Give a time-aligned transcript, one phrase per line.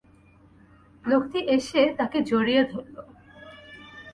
[1.05, 2.95] লোকটি এসে তাঁকে জড়িয়ে ধরল।